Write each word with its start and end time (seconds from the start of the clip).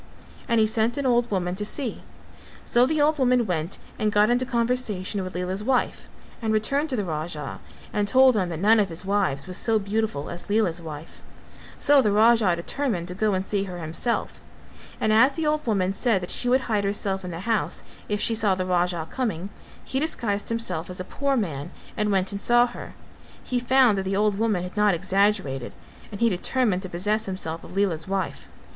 And 0.47 0.59
he 0.59 0.65
sent 0.65 0.97
an 0.97 1.05
old 1.05 1.29
woman 1.29 1.53
to 1.57 1.63
see; 1.63 2.01
so 2.65 2.87
the 2.87 2.99
old 2.99 3.19
woman 3.19 3.45
went 3.45 3.77
and 3.99 4.11
got 4.11 4.31
into 4.31 4.47
conversation 4.47 5.23
with 5.23 5.35
Lela's 5.35 5.63
wife 5.63 6.09
and 6.41 6.51
returned 6.51 6.89
to 6.89 6.95
the 6.95 7.05
Raja 7.05 7.59
and 7.93 8.07
told 8.07 8.35
him 8.35 8.49
that 8.49 8.57
none 8.57 8.79
of 8.79 8.89
his 8.89 9.05
wives 9.05 9.45
was 9.45 9.57
so 9.57 9.77
beautiful 9.77 10.31
as 10.31 10.49
Lela's 10.49 10.81
wife; 10.81 11.21
so 11.77 12.01
the 12.01 12.11
Raja 12.11 12.55
determined 12.55 13.09
to 13.09 13.13
go 13.13 13.35
and 13.35 13.45
see 13.47 13.65
her 13.65 13.77
himself, 13.77 14.41
and 14.99 15.13
as 15.13 15.33
the 15.33 15.45
old 15.45 15.67
woman 15.67 15.93
said 15.93 16.21
that 16.23 16.31
she 16.31 16.49
would 16.49 16.61
hide 16.61 16.83
herself 16.83 17.23
in 17.23 17.29
the 17.29 17.41
house 17.41 17.83
if 18.09 18.19
she 18.19 18.33
saw 18.33 18.55
the 18.55 18.65
Raja 18.65 19.07
coming, 19.07 19.49
he 19.85 19.99
disguised 19.99 20.49
himself 20.49 20.89
as 20.89 20.99
a 20.99 21.03
poor 21.03 21.37
man 21.37 21.69
and 21.95 22.11
went 22.11 22.31
and 22.31 22.41
saw 22.41 22.65
her; 22.65 22.95
he 23.43 23.59
found 23.59 23.99
that 23.99 24.03
the 24.05 24.15
old 24.15 24.39
woman 24.39 24.63
had 24.63 24.75
not 24.75 24.95
exaggerated 24.95 25.73
and 26.11 26.21
he 26.21 26.29
determined 26.29 26.81
to 26.81 26.89
possess 26.89 27.27
himself 27.27 27.63
of 27.63 27.77
Lela's 27.77 28.07
wife. 28.07 28.47